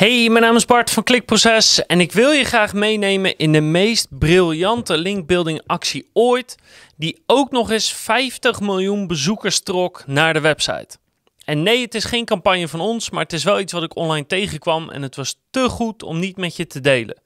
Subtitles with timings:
[0.00, 3.60] Hey, mijn naam is Bart van Klikproces en ik wil je graag meenemen in de
[3.60, 6.56] meest briljante linkbuilding actie ooit,
[6.96, 10.96] die ook nog eens 50 miljoen bezoekers trok naar de website.
[11.44, 13.96] En nee, het is geen campagne van ons, maar het is wel iets wat ik
[13.96, 17.20] online tegenkwam en het was te goed om niet met je te delen.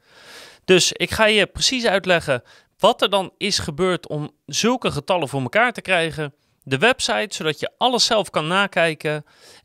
[0.65, 2.43] Dus ik ga je precies uitleggen
[2.79, 6.35] wat er dan is gebeurd om zulke getallen voor elkaar te krijgen.
[6.63, 9.25] De website, zodat je alles zelf kan nakijken.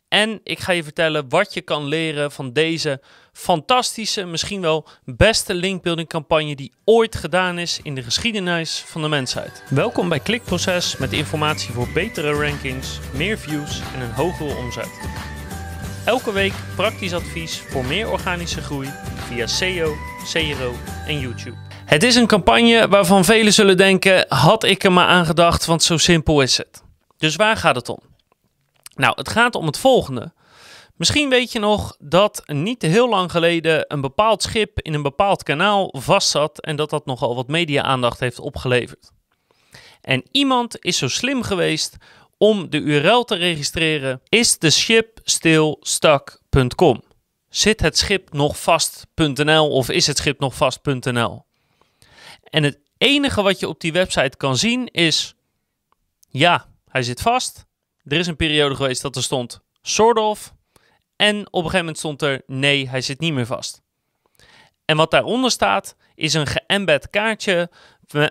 [0.09, 3.01] En ik ga je vertellen wat je kan leren van deze
[3.33, 9.07] fantastische, misschien wel beste linkbuilding campagne die ooit gedaan is in de geschiedenis van de
[9.07, 9.63] mensheid.
[9.69, 14.99] Welkom bij Klikproces met informatie voor betere rankings, meer views en een hogere omzet.
[16.05, 19.95] Elke week praktisch advies voor meer organische groei via SEO,
[20.31, 20.75] CRO
[21.07, 21.55] en YouTube.
[21.85, 25.83] Het is een campagne waarvan velen zullen denken: had ik er maar aan gedacht, want
[25.83, 26.83] zo simpel is het.
[27.17, 28.08] Dus waar gaat het om?
[28.99, 30.33] Nou, het gaat om het volgende.
[30.95, 35.43] Misschien weet je nog dat niet heel lang geleden een bepaald schip in een bepaald
[35.43, 39.11] kanaal vastzat en dat dat nogal wat media-aandacht heeft opgeleverd.
[40.01, 41.97] En iemand is zo slim geweest
[42.37, 45.19] om de URL te registreren: is de ship.
[47.49, 51.45] Zit het schip nog vast.nl of is het schip nog vast.nl?
[52.43, 55.35] En het enige wat je op die website kan zien is:
[56.29, 57.67] ja, hij zit vast.
[58.09, 60.53] Er is een periode geweest dat er stond sort of.
[61.15, 63.81] En op een gegeven moment stond er nee, hij zit niet meer vast.
[64.85, 67.69] En wat daaronder staat is een geëmbed kaartje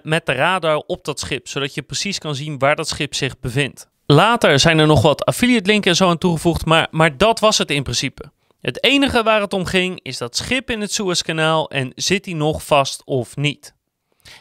[0.02, 3.40] met de radar op dat schip, zodat je precies kan zien waar dat schip zich
[3.40, 3.88] bevindt.
[4.06, 7.58] Later zijn er nog wat affiliate linken en zo aan toegevoegd, maar, maar dat was
[7.58, 8.30] het in principe.
[8.60, 12.34] Het enige waar het om ging is dat schip in het Suezkanaal en zit hij
[12.34, 13.74] nog vast of niet.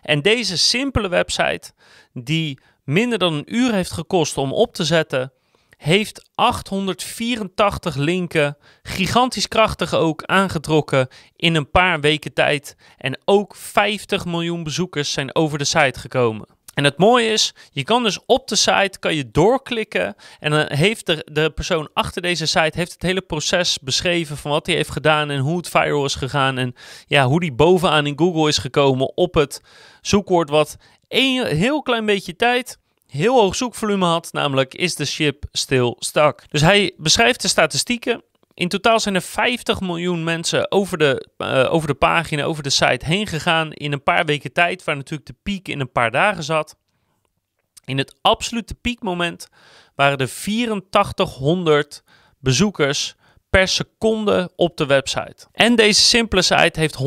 [0.02, 1.72] En deze simpele website,
[2.14, 5.32] die minder dan een uur heeft gekost om op te zetten,
[5.78, 12.76] heeft 884 linken, gigantisch krachtig ook, aangetrokken in een paar weken tijd.
[12.98, 16.48] En ook 50 miljoen bezoekers zijn over de site gekomen.
[16.74, 20.66] En het mooie is, je kan dus op de site kan je doorklikken en dan
[20.68, 24.76] heeft de, de persoon achter deze site heeft het hele proces beschreven van wat hij
[24.76, 26.76] heeft gedaan en hoe het viral is gegaan en
[27.08, 29.62] ja, hoe die bovenaan in Google is gekomen op het
[30.02, 35.46] zoekwoord wat een heel klein beetje tijd heel hoog zoekvolume had, namelijk is de ship
[35.52, 36.44] still stuck.
[36.50, 38.24] Dus hij beschrijft de statistieken.
[38.54, 42.70] In totaal zijn er 50 miljoen mensen over de, uh, over de pagina, over de
[42.70, 46.12] site heen gegaan in een paar weken tijd, waar natuurlijk de piek in een paar
[46.12, 46.76] dagen zat.
[47.86, 49.48] In het absolute piekmoment
[49.96, 52.04] waren er 8400
[52.40, 53.16] bezoekers
[53.50, 55.48] per seconde op de website.
[55.52, 56.98] En deze simpele site heeft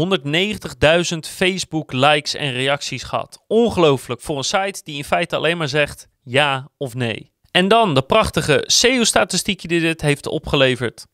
[1.12, 3.44] 190.000 Facebook likes en reacties gehad.
[3.46, 7.32] Ongelooflijk voor een site die in feite alleen maar zegt ja of nee.
[7.50, 11.06] En dan de prachtige SEO-statistiek die dit heeft opgeleverd.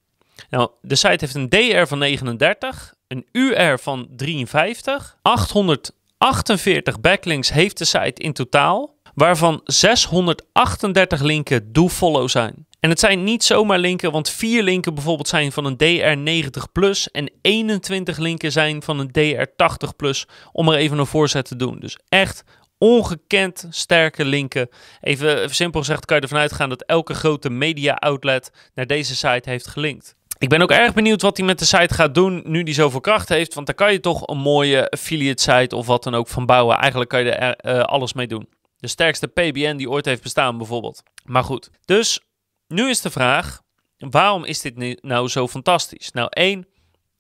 [0.51, 7.79] Nou, de site heeft een DR van 39, een UR van 53, 848 backlinks heeft
[7.79, 12.67] de site in totaal, waarvan 638 linken do-follow zijn.
[12.81, 17.11] En het zijn niet zomaar linken, want vier linken bijvoorbeeld zijn van een DR90 Plus
[17.11, 21.79] en 21 linken zijn van een DR80 Plus, om er even een voorzet te doen.
[21.81, 22.45] Dus echt
[22.79, 24.69] ongekend sterke linken.
[25.01, 29.17] Even, even simpel gezegd kan je ervan uitgaan dat elke grote media outlet naar deze
[29.17, 30.15] site heeft gelinkt.
[30.39, 33.01] Ik ben ook erg benieuwd wat hij met de site gaat doen nu die zoveel
[33.01, 33.55] kracht heeft.
[33.55, 36.77] Want daar kan je toch een mooie affiliate site of wat dan ook van bouwen.
[36.77, 38.49] Eigenlijk kan je er uh, alles mee doen.
[38.77, 41.03] De sterkste PBN die ooit heeft bestaan bijvoorbeeld.
[41.25, 42.21] Maar goed, dus
[42.69, 43.63] nu is de vraag,
[43.99, 46.11] waarom is dit nou zo fantastisch?
[46.13, 46.67] Nou, één,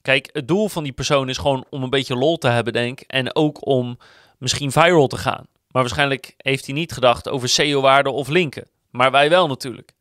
[0.02, 3.00] kijk, het doel van die persoon is gewoon om een beetje lol te hebben, denk
[3.00, 3.98] En ook om
[4.38, 5.46] misschien viral te gaan.
[5.70, 8.68] Maar waarschijnlijk heeft hij niet gedacht over SEO-waarde of linken.
[8.90, 9.92] Maar wij wel natuurlijk.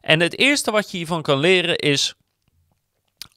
[0.00, 2.14] En het eerste wat je hiervan kan leren is,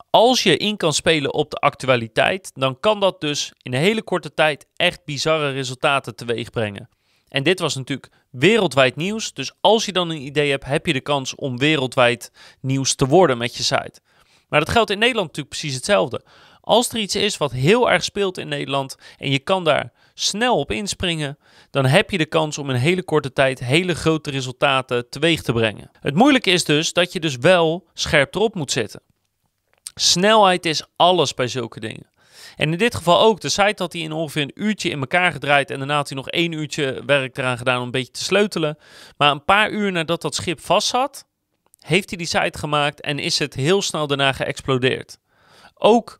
[0.09, 4.01] als je in kan spelen op de actualiteit, dan kan dat dus in een hele
[4.01, 6.89] korte tijd echt bizarre resultaten teweeg brengen.
[7.29, 9.33] En dit was natuurlijk wereldwijd nieuws.
[9.33, 13.07] Dus als je dan een idee hebt, heb je de kans om wereldwijd nieuws te
[13.07, 14.01] worden met je site.
[14.49, 16.21] Maar dat geldt in Nederland natuurlijk precies hetzelfde.
[16.61, 20.59] Als er iets is wat heel erg speelt in Nederland en je kan daar snel
[20.59, 21.37] op inspringen,
[21.69, 25.53] dan heb je de kans om in hele korte tijd hele grote resultaten teweeg te
[25.53, 25.91] brengen.
[25.99, 29.01] Het moeilijke is dus dat je dus wel scherp erop moet zitten.
[29.95, 32.07] Snelheid is alles bij zulke dingen.
[32.59, 33.41] En in dit geval ook.
[33.41, 35.71] De site had hij in ongeveer een uurtje in elkaar gedraaid.
[35.71, 38.77] En daarna had hij nog één uurtje werk eraan gedaan om een beetje te sleutelen.
[39.17, 41.25] Maar een paar uur nadat dat schip vast zat,
[41.79, 45.17] heeft hij die site gemaakt en is het heel snel daarna geëxplodeerd.
[45.73, 46.19] Ook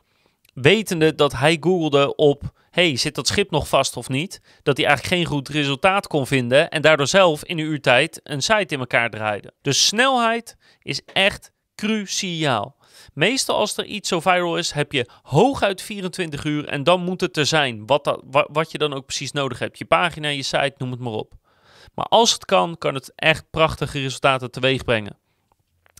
[0.53, 4.41] wetende dat hij googelde op hey, zit dat schip nog vast of niet?
[4.63, 8.19] Dat hij eigenlijk geen goed resultaat kon vinden en daardoor zelf in een uur tijd
[8.23, 9.53] een site in elkaar draaide.
[9.61, 12.77] Dus snelheid is echt cruciaal.
[13.13, 17.21] Meestal als er iets zo viral is, heb je hooguit 24 uur en dan moet
[17.21, 17.85] het er zijn.
[17.85, 19.77] Wat, dat, wat je dan ook precies nodig hebt.
[19.77, 21.33] Je pagina, je site, noem het maar op.
[21.93, 25.17] Maar als het kan, kan het echt prachtige resultaten teweeg brengen.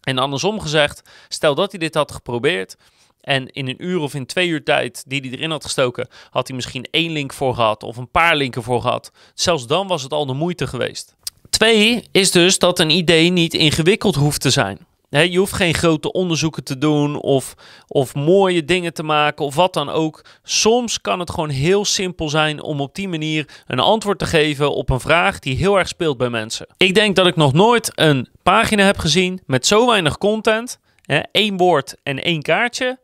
[0.04, 2.76] En andersom gezegd, stel dat hij dit had geprobeerd
[3.22, 6.48] en in een uur of in twee uur tijd die hij erin had gestoken, had
[6.48, 9.12] hij misschien één link voor gehad of een paar linken voor gehad.
[9.34, 11.16] Zelfs dan was het al de moeite geweest.
[11.50, 14.88] Twee is dus dat een idee niet ingewikkeld hoeft te zijn.
[15.10, 17.54] Je hoeft geen grote onderzoeken te doen of,
[17.88, 20.26] of mooie dingen te maken of wat dan ook.
[20.44, 24.76] Soms kan het gewoon heel simpel zijn om op die manier een antwoord te geven
[24.76, 26.68] op een vraag die heel erg speelt bij mensen.
[26.78, 31.20] Ik denk dat ik nog nooit een pagina heb gezien met zo weinig content, hè,
[31.32, 33.00] één woord en één kaartje,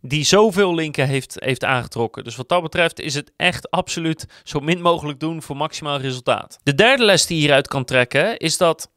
[0.00, 2.24] die zoveel linken heeft, heeft aangetrokken.
[2.24, 6.58] Dus wat dat betreft is het echt absoluut zo min mogelijk doen voor maximaal resultaat.
[6.62, 8.90] De derde les die je hieruit kan trekken is dat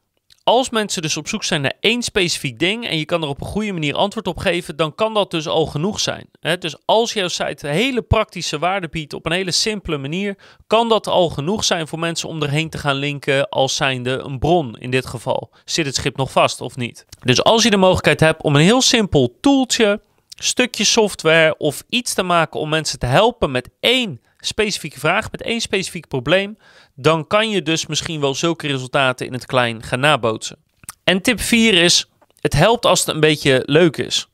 [0.51, 3.41] als mensen dus op zoek zijn naar één specifiek ding en je kan er op
[3.41, 6.29] een goede manier antwoord op geven, dan kan dat dus al genoeg zijn.
[6.59, 10.37] Dus als jouw site hele praktische waarde biedt op een hele simpele manier,
[10.67, 14.39] kan dat al genoeg zijn voor mensen om erheen te gaan linken als zijnde een
[14.39, 15.49] bron in dit geval.
[15.65, 17.05] Zit het schip nog vast of niet?
[17.23, 20.01] Dus als je de mogelijkheid hebt om een heel simpel tooltje
[20.35, 25.41] stukje software of iets te maken om mensen te helpen met één specifieke vraag, met
[25.41, 26.57] één specifiek probleem,
[26.95, 30.57] dan kan je dus misschien wel zulke resultaten in het klein gaan nabootsen.
[31.03, 32.09] En tip 4 is:
[32.39, 34.27] het helpt als het een beetje leuk is.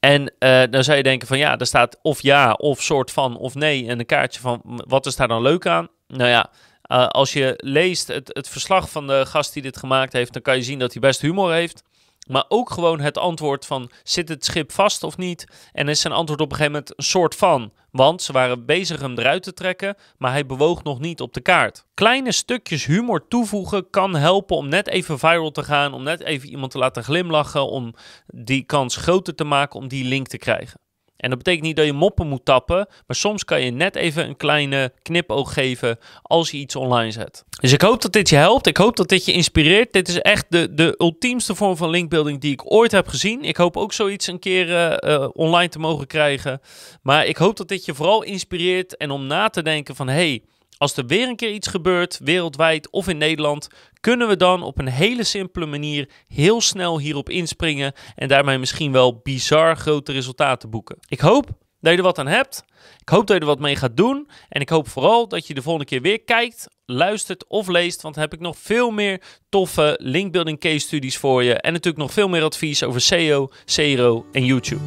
[0.00, 3.36] En uh, dan zou je denken van ja, er staat of ja, of soort van,
[3.36, 3.86] of nee.
[3.86, 5.88] En een kaartje van wat is daar dan leuk aan?
[6.06, 6.50] Nou ja,
[6.90, 10.42] uh, als je leest het, het verslag van de gast die dit gemaakt heeft, dan
[10.42, 11.82] kan je zien dat hij best humor heeft.
[12.28, 15.46] Maar ook gewoon het antwoord van zit het schip vast of niet?
[15.72, 17.72] En is zijn antwoord op een gegeven moment een soort van.
[17.90, 21.40] Want ze waren bezig hem eruit te trekken, maar hij bewoog nog niet op de
[21.40, 21.84] kaart.
[21.94, 26.48] Kleine stukjes humor toevoegen kan helpen om net even viral te gaan, om net even
[26.48, 27.94] iemand te laten glimlachen, om
[28.26, 30.80] die kans groter te maken om die link te krijgen.
[31.20, 34.28] En dat betekent niet dat je moppen moet tappen, maar soms kan je net even
[34.28, 37.44] een kleine knipoog geven als je iets online zet.
[37.60, 38.66] Dus ik hoop dat dit je helpt.
[38.66, 39.92] Ik hoop dat dit je inspireert.
[39.92, 43.42] Dit is echt de, de ultiemste vorm van linkbuilding die ik ooit heb gezien.
[43.42, 44.68] Ik hoop ook zoiets een keer
[45.04, 46.60] uh, online te mogen krijgen.
[47.02, 50.42] Maar ik hoop dat dit je vooral inspireert en om na te denken van hey,
[50.80, 53.68] als er weer een keer iets gebeurt, wereldwijd of in Nederland,
[54.00, 58.92] kunnen we dan op een hele simpele manier heel snel hierop inspringen en daarmee misschien
[58.92, 60.98] wel bizar grote resultaten boeken.
[61.08, 61.46] Ik hoop
[61.80, 62.64] dat je er wat aan hebt.
[62.98, 64.28] Ik hoop dat je er wat mee gaat doen.
[64.48, 68.02] En ik hoop vooral dat je de volgende keer weer kijkt, luistert of leest.
[68.02, 71.54] Want dan heb ik nog veel meer toffe linkbuilding case studies voor je.
[71.54, 74.82] En natuurlijk nog veel meer advies over SEO, CRO en YouTube.